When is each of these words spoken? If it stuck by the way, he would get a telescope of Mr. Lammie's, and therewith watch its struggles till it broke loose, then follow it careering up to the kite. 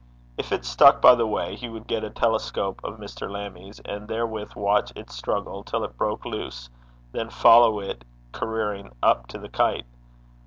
If 0.35 0.51
it 0.51 0.65
stuck 0.65 0.99
by 0.99 1.13
the 1.13 1.27
way, 1.27 1.55
he 1.55 1.69
would 1.69 1.85
get 1.85 2.03
a 2.03 2.09
telescope 2.09 2.81
of 2.83 2.97
Mr. 2.97 3.29
Lammie's, 3.29 3.79
and 3.81 4.07
therewith 4.07 4.55
watch 4.55 4.91
its 4.95 5.13
struggles 5.15 5.65
till 5.67 5.83
it 5.83 5.95
broke 5.95 6.25
loose, 6.25 6.71
then 7.11 7.29
follow 7.29 7.79
it 7.81 8.03
careering 8.31 8.93
up 9.03 9.27
to 9.27 9.37
the 9.37 9.47
kite. 9.49 9.85